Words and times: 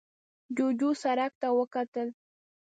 جوجو 0.55 0.89
سرک 1.01 1.31
ته 1.41 1.47
وکتل. 1.57 2.07